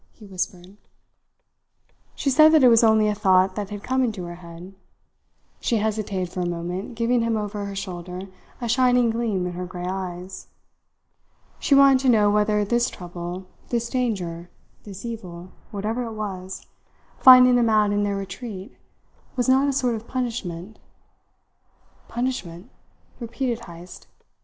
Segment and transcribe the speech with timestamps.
[0.13, 0.77] he whispered.
[2.15, 4.73] She said that it was only a thought that had come into her head.
[5.59, 8.21] She hesitated for a moment giving him over her shoulder
[8.59, 10.47] a shining gleam in her grey eyes.
[11.59, 14.49] She wanted to know whether this trouble, this danger,
[14.85, 16.65] this evil, whatever it was,
[17.19, 18.75] finding them out in their retreat,
[19.35, 20.79] was not a sort of punishment.
[22.07, 22.71] "Punishment?"
[23.19, 24.07] repeated Heyst.